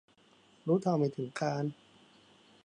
[0.67, 1.63] รู้เท่าไม่ถึงการ